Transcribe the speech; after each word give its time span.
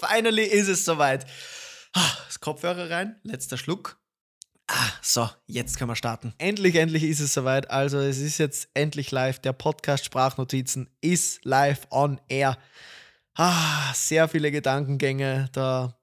finally 0.00 0.44
ist 0.44 0.68
es 0.68 0.84
soweit. 0.84 1.26
Das 2.26 2.40
Kopfhörer 2.40 2.90
rein, 2.90 3.16
letzter 3.22 3.56
Schluck. 3.56 3.98
Ah, 4.66 4.90
so, 5.00 5.28
jetzt 5.46 5.78
können 5.78 5.90
wir 5.90 5.96
starten. 5.96 6.34
Endlich, 6.36 6.74
endlich 6.74 7.02
ist 7.02 7.20
es 7.20 7.32
soweit. 7.32 7.70
Also, 7.70 7.98
es 7.98 8.18
ist 8.18 8.36
jetzt 8.36 8.68
endlich 8.74 9.10
live. 9.10 9.38
Der 9.38 9.54
Podcast 9.54 10.04
Sprachnotizen 10.04 10.90
ist 11.00 11.42
live 11.44 11.86
on 11.90 12.20
air. 12.28 12.58
Ah, 13.34 13.94
sehr 13.94 14.28
viele 14.28 14.50
Gedankengänge 14.50 15.48
da 15.52 15.98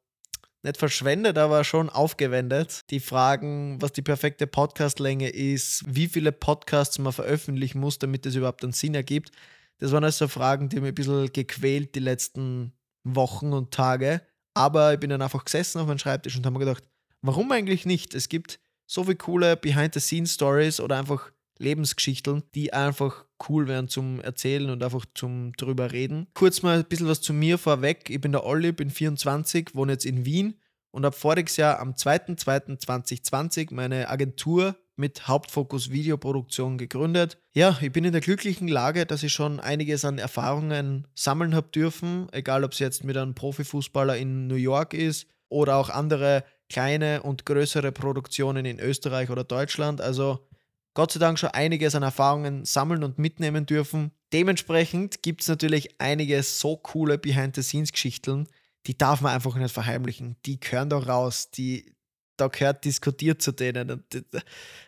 nicht 0.63 0.77
verschwendet, 0.77 1.37
aber 1.37 1.63
schon 1.63 1.89
aufgewendet. 1.89 2.89
Die 2.89 2.99
Fragen, 2.99 3.79
was 3.81 3.91
die 3.91 4.01
perfekte 4.01 4.47
Podcastlänge 4.47 5.29
ist, 5.29 5.83
wie 5.85 6.07
viele 6.07 6.31
Podcasts 6.31 6.97
man 6.97 7.13
veröffentlichen 7.13 7.79
muss, 7.79 7.99
damit 7.99 8.25
es 8.25 8.33
überhaupt 8.33 8.63
einen 8.63 8.73
Sinn 8.73 8.95
ergibt. 8.95 9.31
Das 9.77 9.91
waren 9.91 10.03
also 10.03 10.27
Fragen, 10.27 10.69
die 10.69 10.79
mir 10.79 10.87
ein 10.87 10.95
bisschen 10.95 11.31
gequält 11.31 11.93
die 11.93 11.99
letzten 11.99 12.73
Wochen 13.05 13.53
und 13.53 13.71
Tage. 13.71 14.21
Aber 14.53 14.93
ich 14.93 14.99
bin 14.99 15.09
dann 15.09 15.21
einfach 15.21 15.45
gesessen 15.45 15.79
auf 15.79 15.87
meinem 15.87 15.99
Schreibtisch 15.99 16.35
und 16.35 16.45
habe 16.45 16.53
mir 16.57 16.65
gedacht, 16.65 16.83
warum 17.21 17.51
eigentlich 17.51 17.85
nicht? 17.85 18.13
Es 18.13 18.27
gibt 18.27 18.59
so 18.85 19.03
viele 19.03 19.15
coole 19.15 19.55
Behind-the-Scenes-Stories 19.55 20.79
oder 20.79 20.97
einfach 20.97 21.31
Lebensgeschichten, 21.57 22.43
die 22.53 22.73
einfach 22.73 23.25
cool 23.47 23.67
wären 23.67 23.87
zum 23.87 24.19
Erzählen 24.19 24.69
und 24.69 24.83
einfach 24.83 25.05
zum 25.13 25.53
drüber 25.53 25.91
reden. 25.91 26.27
Kurz 26.33 26.61
mal 26.61 26.79
ein 26.79 26.85
bisschen 26.85 27.07
was 27.07 27.21
zu 27.21 27.33
mir 27.33 27.57
vorweg. 27.57 28.09
Ich 28.09 28.19
bin 28.19 28.33
der 28.33 28.45
Olli, 28.45 28.71
bin 28.71 28.89
24, 28.89 29.69
wohne 29.73 29.93
jetzt 29.93 30.05
in 30.05 30.25
Wien 30.25 30.59
und 30.91 31.05
habe 31.05 31.15
voriges 31.15 31.57
Jahr 31.57 31.79
am 31.79 31.91
2.2.2020 31.91 33.73
meine 33.73 34.09
Agentur 34.09 34.75
mit 34.95 35.27
Hauptfokus 35.27 35.91
Videoproduktion 35.91 36.77
gegründet. 36.77 37.37
Ja, 37.53 37.77
ich 37.81 37.91
bin 37.91 38.05
in 38.05 38.11
der 38.11 38.21
glücklichen 38.21 38.67
Lage, 38.67 39.05
dass 39.05 39.23
ich 39.23 39.33
schon 39.33 39.59
einiges 39.59 40.05
an 40.05 40.17
Erfahrungen 40.17 41.07
sammeln 41.15 41.55
habe 41.55 41.69
dürfen, 41.69 42.27
egal 42.31 42.63
ob 42.63 42.73
es 42.73 42.79
jetzt 42.79 43.03
mit 43.03 43.17
einem 43.17 43.35
Profifußballer 43.35 44.17
in 44.17 44.47
New 44.47 44.55
York 44.55 44.93
ist 44.93 45.27
oder 45.49 45.75
auch 45.77 45.89
andere 45.89 46.43
kleine 46.69 47.23
und 47.23 47.45
größere 47.45 47.91
Produktionen 47.91 48.65
in 48.65 48.79
Österreich 48.79 49.29
oder 49.29 49.43
Deutschland. 49.43 50.01
Also 50.01 50.47
Gott 50.93 51.11
sei 51.11 51.19
Dank 51.19 51.37
schon 51.37 51.49
einiges 51.49 51.93
an 51.93 52.03
Erfahrungen 52.03 52.63
sammeln 52.65 53.03
und 53.03 53.19
mitnehmen 53.19 53.65
dürfen. 53.65 54.11
Dementsprechend 54.31 55.21
gibt 55.23 55.41
es 55.41 55.47
natürlich 55.47 55.99
einige 55.99 56.41
so 56.41 56.77
coole 56.77 57.17
Behind-the-Scenes-Geschichten, 57.17 58.47
die 58.87 58.97
darf 58.97 59.21
man 59.21 59.33
einfach 59.33 59.55
nicht 59.55 59.73
verheimlichen. 59.73 60.37
Die 60.45 60.59
gehören 60.59 60.89
doch 60.89 61.07
raus, 61.07 61.51
die, 61.51 61.94
da 62.37 62.47
gehört 62.47 62.85
diskutiert 62.85 63.41
zu 63.41 63.51
denen. 63.51 63.91
Und, 63.91 64.25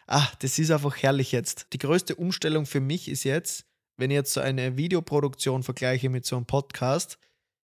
ach, 0.06 0.36
das 0.36 0.60
ist 0.60 0.72
einfach 0.72 0.96
herrlich 0.98 1.32
jetzt. 1.32 1.68
Die 1.74 1.78
größte 1.78 2.16
Umstellung 2.16 2.66
für 2.66 2.80
mich 2.80 3.08
ist 3.08 3.24
jetzt, 3.24 3.66
wenn 3.98 4.12
ich 4.12 4.16
jetzt 4.16 4.34
so 4.34 4.42
eine 4.42 4.78
Videoproduktion 4.78 5.64
vergleiche 5.64 6.10
mit 6.10 6.26
so 6.26 6.36
einem 6.36 6.46
Podcast. 6.46 7.18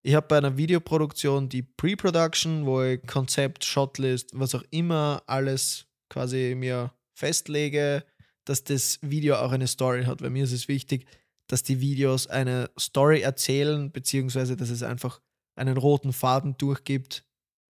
Ich 0.02 0.16
habe 0.16 0.27
bei 0.27 0.38
einer 0.38 0.58
Videoproduktion 0.58 1.49
die 1.49 1.63
Pre-Production, 1.63 2.66
wo 2.66 2.81
ich 2.83 3.05
Konzept, 3.05 3.66
Shotlist, 3.66 4.31
was 4.33 4.55
auch 4.55 4.63
immer 4.69 5.23
alles 5.27 5.88
quasi 6.09 6.55
mir 6.55 6.93
festlege, 7.14 8.05
dass 8.45 8.64
das 8.64 8.99
Video 9.02 9.36
auch 9.36 9.52
eine 9.52 9.67
Story 9.67 10.05
hat. 10.05 10.19
Bei 10.19 10.30
mir 10.30 10.43
ist 10.43 10.53
es 10.53 10.67
wichtig, 10.67 11.05
dass 11.47 11.64
die 11.64 11.81
Videos 11.81 12.27
eine 12.27 12.69
Story 12.80 13.21
erzählen, 13.21 13.91
beziehungsweise 13.91 14.55
dass 14.55 14.69
es 14.69 14.83
einfach 14.83 15.19
einen 15.55 15.77
roten 15.77 16.14
Faden 16.14 16.55
durchgibt 16.58 17.25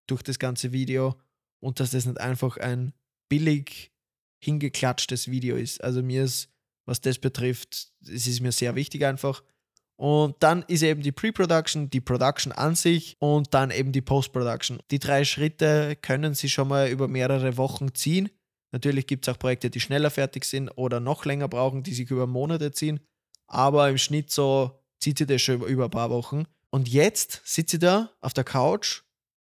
durch 0.06 0.22
das 0.22 0.38
ganze 0.38 0.72
Video 0.72 1.20
und 1.60 1.80
dass 1.80 1.92
das 1.92 2.06
nicht 2.06 2.20
einfach 2.20 2.58
ein 2.58 2.94
billig 3.30 3.92
hingeklatschtes 4.44 5.30
Video 5.30 5.56
ist. 5.56 5.84
Also 5.84 6.02
mir 6.02 6.24
ist, 6.24 6.50
was 6.86 7.02
das 7.02 7.20
betrifft, 7.20 7.92
es 8.02 8.28
ist 8.28 8.42
mir 8.42 8.52
sehr 8.52 8.76
wichtig 8.76 9.06
einfach. 9.06 9.44
Und 9.98 10.38
dann 10.40 10.64
ist 10.64 10.82
eben 10.82 11.02
die 11.02 11.12
Pre-Production, 11.12 11.90
die 11.90 12.00
Production 12.00 12.54
an 12.54 12.76
sich 12.76 13.18
und 13.20 13.54
dann 13.54 13.70
eben 13.70 13.92
die 13.92 14.02
Post-Production. 14.02 14.80
Die 14.92 15.00
drei 15.00 15.26
Schritte 15.26 15.98
können 16.02 16.34
Sie 16.34 16.50
schon 16.50 16.70
mal 16.70 16.90
über 16.90 17.10
mehrere 17.10 17.58
Wochen 17.58 17.94
ziehen. 17.94 18.30
Natürlich 18.72 19.08
gibt 19.08 19.28
es 19.28 19.34
auch 19.34 19.38
Projekte, 19.38 19.70
die 19.70 19.82
schneller 19.82 20.10
fertig 20.10 20.46
sind 20.46 20.70
oder 20.70 21.02
noch 21.02 21.26
länger 21.26 21.50
brauchen, 21.50 21.84
die 21.84 21.94
sich 21.94 22.10
über 22.12 22.28
Monate 22.28 22.72
ziehen. 22.72 23.02
Aber 23.48 23.90
im 23.90 23.98
Schnitt 23.98 24.32
so 24.32 24.80
zieht 25.00 25.18
sie 25.18 25.26
das 25.26 25.42
schon 25.42 25.62
über 25.64 25.86
ein 25.86 25.92
paar 25.92 26.12
Wochen. 26.12 26.46
Und 26.70 26.88
jetzt 26.88 27.42
sitze 27.44 27.78
ich 27.78 27.82
da 27.82 28.12
auf 28.22 28.34
der 28.34 28.44
Couch 28.44 29.02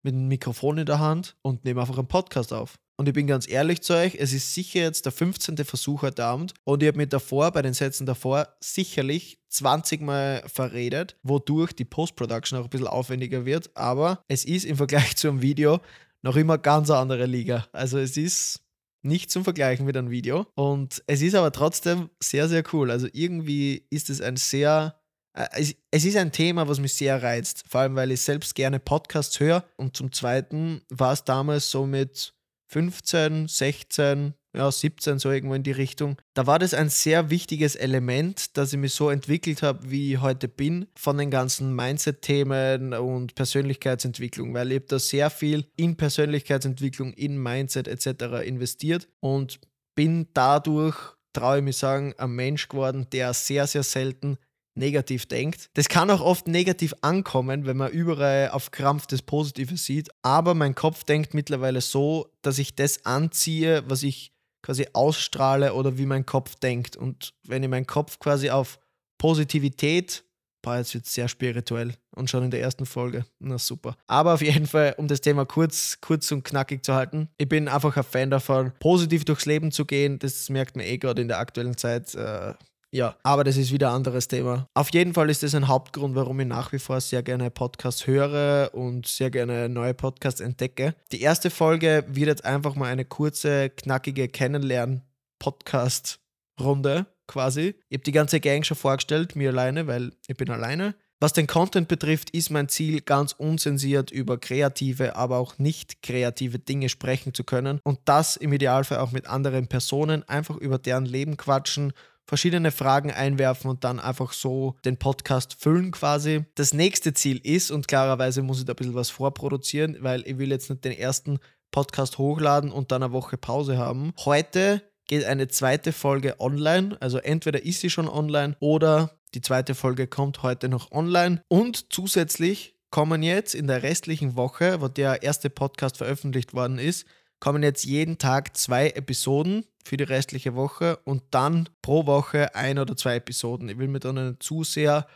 mit 0.03 0.13
einem 0.13 0.27
Mikrofon 0.27 0.77
in 0.77 0.85
der 0.85 0.99
Hand 0.99 1.35
und 1.41 1.65
nehme 1.65 1.81
einfach 1.81 1.97
einen 1.97 2.07
Podcast 2.07 2.53
auf. 2.53 2.79
Und 2.97 3.07
ich 3.07 3.13
bin 3.13 3.25
ganz 3.25 3.49
ehrlich 3.49 3.81
zu 3.81 3.95
euch, 3.95 4.15
es 4.15 4.31
ist 4.31 4.53
sicher 4.53 4.81
jetzt 4.81 5.05
der 5.05 5.11
15. 5.11 5.57
Versuch 5.57 6.03
heute 6.03 6.23
Abend 6.23 6.53
und 6.63 6.83
ich 6.83 6.87
habe 6.87 6.97
mir 6.97 7.07
davor, 7.07 7.51
bei 7.51 7.61
den 7.61 7.73
Sätzen 7.73 8.05
davor, 8.05 8.47
sicherlich 8.59 9.39
20 9.49 10.01
Mal 10.01 10.43
verredet, 10.45 11.17
wodurch 11.23 11.73
die 11.73 11.85
Post-Production 11.85 12.59
auch 12.59 12.65
ein 12.65 12.69
bisschen 12.69 12.87
aufwendiger 12.87 13.45
wird. 13.45 13.75
Aber 13.75 14.23
es 14.27 14.45
ist 14.45 14.65
im 14.65 14.77
Vergleich 14.77 15.15
zu 15.17 15.29
einem 15.29 15.41
Video 15.41 15.79
noch 16.21 16.35
immer 16.35 16.57
ganz 16.57 16.89
eine 16.91 16.99
andere 16.99 17.25
Liga. 17.25 17.67
Also 17.71 17.97
es 17.97 18.17
ist 18.17 18.61
nicht 19.03 19.31
zum 19.31 19.43
Vergleichen 19.43 19.85
mit 19.85 19.97
einem 19.97 20.11
Video. 20.11 20.45
Und 20.55 21.03
es 21.07 21.21
ist 21.21 21.35
aber 21.35 21.51
trotzdem 21.51 22.09
sehr, 22.21 22.47
sehr 22.47 22.63
cool. 22.73 22.91
Also 22.91 23.07
irgendwie 23.11 23.85
ist 23.89 24.09
es 24.09 24.21
ein 24.21 24.37
sehr, 24.37 25.00
äh, 25.33 25.73
es 25.91 26.05
ist 26.05 26.17
ein 26.17 26.31
Thema, 26.31 26.67
was 26.67 26.79
mich 26.79 26.93
sehr 26.93 27.21
reizt. 27.21 27.63
Vor 27.67 27.81
allem, 27.81 27.95
weil 27.95 28.11
ich 28.11 28.21
selbst 28.21 28.55
gerne 28.55 28.79
Podcasts 28.79 29.39
höre. 29.39 29.63
Und 29.77 29.95
zum 29.95 30.11
Zweiten 30.11 30.81
war 30.89 31.13
es 31.13 31.23
damals 31.23 31.71
so 31.71 31.85
mit 31.85 32.33
15, 32.67 33.47
16, 33.47 34.33
ja, 34.55 34.71
17, 34.71 35.19
so 35.19 35.29
irgendwo 35.31 35.55
in 35.55 35.63
die 35.63 35.71
Richtung. 35.71 36.17
Da 36.33 36.47
war 36.47 36.59
das 36.59 36.73
ein 36.73 36.89
sehr 36.89 37.29
wichtiges 37.29 37.75
Element, 37.75 38.57
dass 38.57 38.71
ich 38.71 38.79
mich 38.79 38.93
so 38.93 39.09
entwickelt 39.09 39.61
habe, 39.61 39.91
wie 39.91 40.13
ich 40.13 40.21
heute 40.21 40.47
bin, 40.47 40.87
von 40.95 41.17
den 41.17 41.31
ganzen 41.31 41.75
Mindset-Themen 41.75 42.93
und 42.93 43.35
Persönlichkeitsentwicklung, 43.35 44.53
weil 44.53 44.71
ich 44.71 44.79
habe 44.79 44.87
da 44.87 44.99
sehr 44.99 45.29
viel 45.29 45.65
in 45.75 45.97
Persönlichkeitsentwicklung, 45.97 47.13
in 47.13 47.41
Mindset 47.41 47.87
etc. 47.87 48.45
investiert 48.45 49.09
und 49.19 49.59
bin 49.95 50.27
dadurch, 50.33 50.97
traue 51.33 51.57
ich 51.57 51.63
mich 51.63 51.77
sagen, 51.77 52.13
ein 52.17 52.31
Mensch 52.31 52.69
geworden, 52.69 53.07
der 53.11 53.33
sehr, 53.33 53.67
sehr 53.67 53.83
selten 53.83 54.37
negativ 54.75 55.25
denkt. 55.25 55.69
Das 55.73 55.89
kann 55.89 56.09
auch 56.09 56.21
oft 56.21 56.47
negativ 56.47 56.93
ankommen, 57.01 57.65
wenn 57.65 57.77
man 57.77 57.91
überall 57.91 58.49
auf 58.51 58.71
Krampf 58.71 59.07
das 59.07 59.21
Positive 59.21 59.77
sieht, 59.77 60.09
aber 60.21 60.53
mein 60.53 60.75
Kopf 60.75 61.03
denkt 61.03 61.33
mittlerweile 61.33 61.81
so, 61.81 62.27
dass 62.41 62.57
ich 62.57 62.75
das 62.75 63.05
anziehe, 63.05 63.83
was 63.87 64.03
ich 64.03 64.31
quasi 64.61 64.87
ausstrahle 64.93 65.73
oder 65.73 65.97
wie 65.97 66.05
mein 66.05 66.25
Kopf 66.25 66.55
denkt. 66.55 66.95
Und 66.95 67.33
wenn 67.47 67.63
ich 67.63 67.69
meinen 67.69 67.87
Kopf 67.87 68.19
quasi 68.19 68.49
auf 68.49 68.79
Positivität, 69.17 70.23
boah, 70.61 70.77
jetzt 70.77 70.93
wird 70.93 71.05
es 71.05 71.13
sehr 71.13 71.27
spirituell 71.27 71.93
und 72.15 72.29
schon 72.29 72.43
in 72.43 72.51
der 72.51 72.61
ersten 72.61 72.85
Folge, 72.85 73.25
na 73.39 73.57
super. 73.57 73.95
Aber 74.07 74.33
auf 74.33 74.41
jeden 74.41 74.67
Fall, 74.67 74.95
um 74.97 75.07
das 75.07 75.21
Thema 75.21 75.45
kurz, 75.45 75.97
kurz 76.01 76.31
und 76.31 76.43
knackig 76.43 76.85
zu 76.85 76.93
halten, 76.93 77.29
ich 77.37 77.49
bin 77.49 77.67
einfach 77.67 77.95
ein 77.97 78.03
Fan 78.03 78.29
davon, 78.29 78.71
positiv 78.79 79.25
durchs 79.25 79.45
Leben 79.45 79.71
zu 79.71 79.85
gehen. 79.85 80.19
Das 80.19 80.49
merkt 80.49 80.75
man 80.75 80.85
eh 80.85 80.97
gerade 80.97 81.21
in 81.21 81.27
der 81.27 81.39
aktuellen 81.39 81.77
Zeit. 81.77 82.13
Äh, 82.15 82.53
ja, 82.91 83.15
aber 83.23 83.45
das 83.45 83.57
ist 83.57 83.71
wieder 83.71 83.89
ein 83.89 83.95
anderes 83.95 84.27
Thema. 84.27 84.67
Auf 84.73 84.93
jeden 84.93 85.13
Fall 85.13 85.29
ist 85.29 85.43
das 85.43 85.55
ein 85.55 85.69
Hauptgrund, 85.69 86.15
warum 86.15 86.41
ich 86.41 86.47
nach 86.47 86.73
wie 86.73 86.79
vor 86.79 86.99
sehr 86.99 87.23
gerne 87.23 87.49
Podcasts 87.49 88.05
höre 88.05 88.71
und 88.73 89.07
sehr 89.07 89.31
gerne 89.31 89.69
neue 89.69 89.93
Podcasts 89.93 90.41
entdecke. 90.41 90.93
Die 91.11 91.21
erste 91.21 91.49
Folge 91.49 92.03
wird 92.07 92.27
jetzt 92.27 92.43
einfach 92.43 92.75
mal 92.75 92.87
eine 92.87 93.05
kurze, 93.05 93.69
knackige 93.69 94.27
Kennenlernen-Podcast-Runde 94.27 97.05
quasi. 97.27 97.75
Ich 97.87 97.97
habe 97.97 98.03
die 98.03 98.11
ganze 98.11 98.41
Gang 98.41 98.65
schon 98.65 98.77
vorgestellt, 98.77 99.37
mir 99.37 99.51
alleine, 99.51 99.87
weil 99.87 100.11
ich 100.27 100.35
bin 100.35 100.49
alleine. 100.49 100.95
Was 101.21 101.33
den 101.33 101.45
Content 101.45 101.87
betrifft, 101.87 102.31
ist 102.31 102.49
mein 102.49 102.67
Ziel, 102.67 102.99
ganz 102.99 103.33
unzensiert 103.33 104.09
über 104.09 104.39
kreative, 104.39 105.15
aber 105.15 105.37
auch 105.37 105.59
nicht 105.59 106.01
kreative 106.01 106.57
Dinge 106.57 106.89
sprechen 106.89 107.35
zu 107.35 107.43
können 107.43 107.79
und 107.83 107.99
das 108.05 108.37
im 108.37 108.51
Idealfall 108.51 108.97
auch 108.97 109.11
mit 109.11 109.27
anderen 109.27 109.67
Personen, 109.67 110.27
einfach 110.27 110.57
über 110.57 110.79
deren 110.79 111.05
Leben 111.05 111.37
quatschen 111.37 111.93
verschiedene 112.31 112.71
Fragen 112.71 113.11
einwerfen 113.11 113.69
und 113.69 113.83
dann 113.83 113.99
einfach 113.99 114.31
so 114.31 114.77
den 114.85 114.95
Podcast 114.95 115.57
füllen 115.59 115.91
quasi. 115.91 116.45
Das 116.55 116.73
nächste 116.73 117.13
Ziel 117.13 117.41
ist, 117.43 117.71
und 117.71 117.89
klarerweise 117.89 118.41
muss 118.41 118.59
ich 118.59 118.63
da 118.63 118.71
ein 118.71 118.77
bisschen 118.77 118.95
was 118.95 119.09
vorproduzieren, 119.09 119.97
weil 119.99 120.25
ich 120.25 120.37
will 120.37 120.49
jetzt 120.49 120.69
nicht 120.69 120.85
den 120.85 120.93
ersten 120.93 121.39
Podcast 121.71 122.19
hochladen 122.19 122.71
und 122.71 122.93
dann 122.93 123.03
eine 123.03 123.11
Woche 123.11 123.35
Pause 123.35 123.77
haben. 123.77 124.13
Heute 124.23 124.81
geht 125.07 125.25
eine 125.25 125.49
zweite 125.49 125.91
Folge 125.91 126.39
online, 126.39 126.95
also 127.01 127.17
entweder 127.17 127.65
ist 127.65 127.81
sie 127.81 127.89
schon 127.89 128.07
online 128.07 128.55
oder 128.61 129.19
die 129.33 129.41
zweite 129.41 129.75
Folge 129.75 130.07
kommt 130.07 130.41
heute 130.41 130.69
noch 130.69 130.89
online 130.93 131.43
und 131.49 131.91
zusätzlich 131.91 132.77
kommen 132.91 133.23
jetzt 133.23 133.55
in 133.55 133.67
der 133.67 133.83
restlichen 133.83 134.37
Woche, 134.37 134.79
wo 134.79 134.87
der 134.87 135.21
erste 135.21 135.49
Podcast 135.49 135.97
veröffentlicht 135.97 136.53
worden 136.53 136.79
ist, 136.79 137.05
kommen 137.41 137.63
jetzt 137.63 137.83
jeden 137.83 138.19
Tag 138.19 138.55
zwei 138.55 138.91
Episoden 138.91 139.65
für 139.83 139.97
die 139.97 140.05
restliche 140.05 140.55
Woche 140.55 140.97
und 141.03 141.23
dann 141.31 141.67
pro 141.81 142.05
Woche 142.05 142.55
ein 142.55 142.79
oder 142.79 142.95
zwei 142.95 143.15
Episoden. 143.15 143.67
Ich 143.67 143.77
will 143.77 143.89
mir 143.89 143.99
da 143.99 144.13
nicht 144.13 144.41
zu 144.41 144.63
sehr 144.63 145.07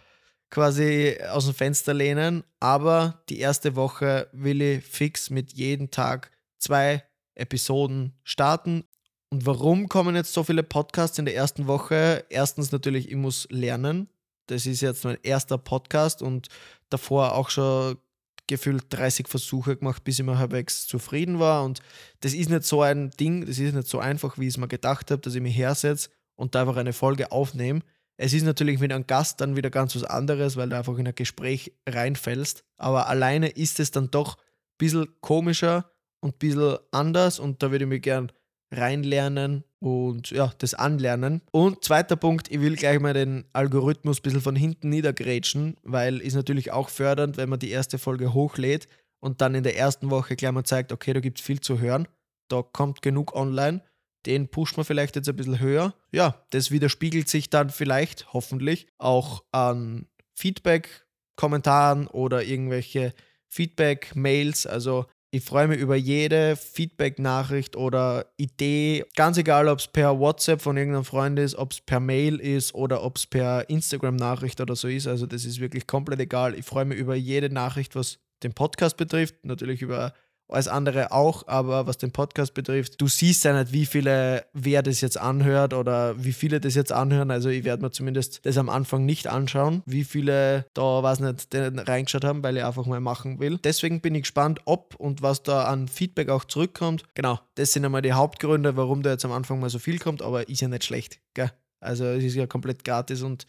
quasi 0.49 1.17
aus 1.31 1.45
dem 1.45 1.53
Fenster 1.53 1.93
lehnen, 1.93 2.43
aber 2.59 3.23
die 3.29 3.39
erste 3.39 3.75
Woche 3.75 4.27
will 4.33 4.61
ich 4.61 4.83
fix 4.83 5.29
mit 5.29 5.53
jedem 5.53 5.91
Tag 5.91 6.31
zwei 6.57 7.03
Episoden 7.35 8.13
starten. 8.23 8.85
Und 9.29 9.45
warum 9.45 9.87
kommen 9.87 10.15
jetzt 10.15 10.33
so 10.33 10.43
viele 10.43 10.63
Podcasts 10.63 11.19
in 11.19 11.25
der 11.25 11.35
ersten 11.35 11.67
Woche? 11.67 12.25
Erstens 12.29 12.71
natürlich, 12.71 13.09
ich 13.09 13.17
muss 13.17 13.47
lernen. 13.51 14.09
Das 14.47 14.65
ist 14.65 14.81
jetzt 14.81 15.03
mein 15.03 15.17
erster 15.21 15.57
Podcast 15.57 16.21
und 16.21 16.49
davor 16.89 17.35
auch 17.35 17.49
schon 17.49 17.97
gefühlt 18.47 18.85
30 18.89 19.27
Versuche 19.27 19.75
gemacht, 19.77 20.03
bis 20.03 20.19
ich 20.19 20.25
mal 20.25 20.37
halbwegs 20.37 20.87
zufrieden 20.87 21.39
war. 21.39 21.63
Und 21.63 21.81
das 22.19 22.33
ist 22.33 22.49
nicht 22.49 22.63
so 22.63 22.81
ein 22.81 23.11
Ding, 23.11 23.45
das 23.45 23.59
ist 23.59 23.73
nicht 23.73 23.87
so 23.87 23.99
einfach, 23.99 24.37
wie 24.37 24.43
ich 24.43 24.53
es 24.53 24.57
mir 24.57 24.67
gedacht 24.67 25.11
habe, 25.11 25.21
dass 25.21 25.35
ich 25.35 25.41
mich 25.41 25.57
hersetze 25.57 26.09
und 26.35 26.55
da 26.55 26.61
einfach 26.61 26.77
eine 26.77 26.93
Folge 26.93 27.31
aufnehme. 27.31 27.81
Es 28.17 28.33
ist 28.33 28.43
natürlich 28.43 28.79
mit 28.79 28.93
einem 28.93 29.07
Gast 29.07 29.41
dann 29.41 29.55
wieder 29.55 29.69
ganz 29.69 29.95
was 29.95 30.03
anderes, 30.03 30.55
weil 30.55 30.69
du 30.69 30.77
einfach 30.77 30.97
in 30.97 31.07
ein 31.07 31.15
Gespräch 31.15 31.73
reinfällst. 31.87 32.63
Aber 32.77 33.07
alleine 33.07 33.49
ist 33.49 33.79
es 33.79 33.91
dann 33.91 34.09
doch 34.09 34.37
ein 34.37 34.77
bisschen 34.77 35.07
komischer 35.21 35.91
und 36.21 36.35
ein 36.35 36.37
bisschen 36.39 36.77
anders 36.91 37.39
und 37.39 37.61
da 37.61 37.71
würde 37.71 37.85
ich 37.85 37.89
mich 37.89 38.01
gern 38.01 38.31
reinlernen 38.75 39.63
und 39.79 40.31
ja, 40.31 40.51
das 40.57 40.73
anlernen. 40.73 41.41
Und 41.51 41.83
zweiter 41.83 42.15
Punkt, 42.15 42.49
ich 42.51 42.59
will 42.61 42.75
gleich 42.75 42.99
mal 42.99 43.13
den 43.13 43.45
Algorithmus 43.53 44.19
ein 44.19 44.23
bisschen 44.23 44.41
von 44.41 44.55
hinten 44.55 44.89
niedergrätschen, 44.89 45.77
weil 45.83 46.21
ist 46.21 46.35
natürlich 46.35 46.71
auch 46.71 46.89
fördernd, 46.89 47.37
wenn 47.37 47.49
man 47.49 47.59
die 47.59 47.69
erste 47.69 47.97
Folge 47.97 48.33
hochlädt 48.33 48.87
und 49.19 49.41
dann 49.41 49.55
in 49.55 49.63
der 49.63 49.77
ersten 49.77 50.09
Woche 50.09 50.35
gleich 50.35 50.51
mal 50.51 50.63
zeigt, 50.63 50.91
okay, 50.91 51.13
da 51.13 51.19
gibt 51.19 51.39
es 51.39 51.45
viel 51.45 51.59
zu 51.59 51.79
hören, 51.79 52.07
da 52.47 52.61
kommt 52.61 53.01
genug 53.01 53.35
online, 53.35 53.81
den 54.25 54.47
pusht 54.47 54.77
man 54.77 54.85
vielleicht 54.85 55.15
jetzt 55.15 55.29
ein 55.29 55.35
bisschen 55.35 55.59
höher. 55.59 55.93
Ja, 56.11 56.43
das 56.49 56.71
widerspiegelt 56.71 57.29
sich 57.29 57.49
dann 57.49 57.69
vielleicht, 57.69 58.33
hoffentlich, 58.33 58.87
auch 58.97 59.43
an 59.51 60.07
Feedback, 60.33 61.05
Kommentaren 61.35 62.07
oder 62.07 62.43
irgendwelche 62.43 63.13
Feedback-Mails. 63.47 64.67
Also 64.67 65.05
ich 65.35 65.43
freue 65.43 65.67
mich 65.67 65.81
über 65.81 65.97
jede 65.97 66.55
Feedback-Nachricht 66.55 67.75
oder 67.75 68.27
Idee, 68.37 69.03
ganz 69.17 69.37
egal, 69.37 69.67
ob 69.67 69.79
es 69.79 69.87
per 69.87 70.17
WhatsApp 70.17 70.61
von 70.61 70.77
irgendeinem 70.77 71.03
Freund 71.03 71.37
ist, 71.39 71.55
ob 71.55 71.73
es 71.73 71.81
per 71.81 71.99
Mail 71.99 72.37
ist 72.39 72.73
oder 72.73 73.03
ob 73.03 73.17
es 73.17 73.27
per 73.27 73.69
Instagram-Nachricht 73.69 74.61
oder 74.61 74.77
so 74.77 74.87
ist. 74.87 75.07
Also 75.07 75.25
das 75.25 75.43
ist 75.43 75.59
wirklich 75.59 75.87
komplett 75.87 76.21
egal. 76.21 76.55
Ich 76.55 76.63
freue 76.63 76.85
mich 76.85 76.97
über 76.97 77.15
jede 77.15 77.49
Nachricht, 77.49 77.97
was 77.97 78.19
den 78.43 78.53
Podcast 78.53 78.95
betrifft, 78.95 79.35
natürlich 79.43 79.81
über 79.81 80.13
als 80.47 80.67
andere 80.67 81.11
auch, 81.11 81.47
aber 81.47 81.87
was 81.87 81.97
den 81.97 82.11
Podcast 82.11 82.53
betrifft, 82.53 83.01
du 83.01 83.07
siehst 83.07 83.43
ja 83.43 83.57
nicht, 83.57 83.73
wie 83.73 83.85
viele, 83.85 84.45
wer 84.53 84.83
das 84.83 85.01
jetzt 85.01 85.17
anhört 85.17 85.73
oder 85.73 86.23
wie 86.23 86.33
viele 86.33 86.59
das 86.59 86.75
jetzt 86.75 86.91
anhören. 86.91 87.31
Also 87.31 87.49
ich 87.49 87.63
werde 87.63 87.83
mir 87.83 87.91
zumindest 87.91 88.45
das 88.45 88.57
am 88.57 88.69
Anfang 88.69 89.05
nicht 89.05 89.27
anschauen, 89.27 89.81
wie 89.85 90.03
viele 90.03 90.65
da, 90.73 91.01
weiß 91.01 91.19
nicht, 91.21 91.47
reingeschaut 91.53 92.23
haben, 92.23 92.43
weil 92.43 92.57
ich 92.57 92.63
einfach 92.63 92.85
mal 92.85 92.99
machen 92.99 93.39
will. 93.39 93.57
Deswegen 93.63 94.01
bin 94.01 94.13
ich 94.15 94.23
gespannt, 94.23 94.59
ob 94.65 94.95
und 94.95 95.21
was 95.21 95.43
da 95.43 95.65
an 95.65 95.87
Feedback 95.87 96.29
auch 96.29 96.45
zurückkommt. 96.45 97.03
Genau, 97.15 97.39
das 97.55 97.73
sind 97.73 97.85
einmal 97.85 98.01
die 98.01 98.13
Hauptgründe, 98.13 98.77
warum 98.77 99.01
da 99.01 99.11
jetzt 99.11 99.25
am 99.25 99.31
Anfang 99.31 99.59
mal 99.59 99.69
so 99.69 99.79
viel 99.79 99.99
kommt, 99.99 100.21
aber 100.21 100.47
ist 100.47 100.61
ja 100.61 100.67
nicht 100.67 100.83
schlecht, 100.83 101.19
gell? 101.33 101.51
Also 101.79 102.05
es 102.05 102.23
ist 102.23 102.35
ja 102.35 102.47
komplett 102.47 102.83
gratis 102.83 103.21
und, 103.21 103.45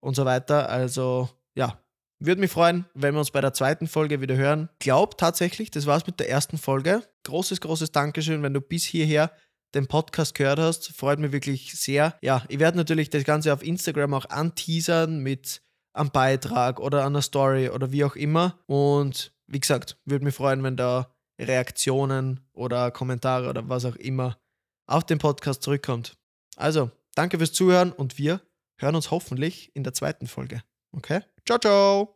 und 0.00 0.16
so 0.16 0.24
weiter. 0.24 0.68
Also 0.68 1.28
ja, 1.54 1.78
würde 2.18 2.40
mich 2.40 2.50
freuen, 2.50 2.86
wenn 2.94 3.14
wir 3.14 3.18
uns 3.18 3.30
bei 3.30 3.40
der 3.40 3.52
zweiten 3.52 3.86
Folge 3.86 4.20
wieder 4.20 4.36
hören. 4.36 4.68
Glaub 4.78 5.18
tatsächlich, 5.18 5.70
das 5.70 5.86
war's 5.86 6.06
mit 6.06 6.18
der 6.18 6.30
ersten 6.30 6.58
Folge. 6.58 7.02
Großes, 7.24 7.60
großes 7.60 7.92
Dankeschön, 7.92 8.42
wenn 8.42 8.54
du 8.54 8.60
bis 8.60 8.84
hierher 8.84 9.32
den 9.74 9.86
Podcast 9.86 10.34
gehört 10.34 10.58
hast. 10.58 10.88
Freut 10.96 11.18
mich 11.18 11.32
wirklich 11.32 11.78
sehr. 11.78 12.16
Ja, 12.22 12.44
ich 12.48 12.58
werde 12.58 12.78
natürlich 12.78 13.10
das 13.10 13.24
Ganze 13.24 13.52
auf 13.52 13.62
Instagram 13.62 14.14
auch 14.14 14.30
anteasern 14.30 15.20
mit 15.20 15.62
einem 15.92 16.10
Beitrag 16.10 16.80
oder 16.80 17.04
einer 17.04 17.22
Story 17.22 17.68
oder 17.68 17.92
wie 17.92 18.04
auch 18.04 18.16
immer. 18.16 18.58
Und 18.66 19.34
wie 19.46 19.60
gesagt, 19.60 19.98
würde 20.04 20.24
mich 20.24 20.34
freuen, 20.34 20.62
wenn 20.62 20.76
da 20.76 21.14
Reaktionen 21.38 22.40
oder 22.52 22.90
Kommentare 22.90 23.48
oder 23.48 23.68
was 23.68 23.84
auch 23.84 23.96
immer 23.96 24.38
auf 24.86 25.04
den 25.04 25.18
Podcast 25.18 25.62
zurückkommt. 25.62 26.16
Also, 26.56 26.90
danke 27.14 27.38
fürs 27.38 27.52
Zuhören 27.52 27.92
und 27.92 28.18
wir 28.18 28.40
hören 28.78 28.94
uns 28.94 29.10
hoffentlich 29.10 29.74
in 29.74 29.84
der 29.84 29.92
zweiten 29.92 30.26
Folge. 30.26 30.62
Okay? 30.92 31.20
Ciao, 31.46 31.58
ciao! 31.58 32.12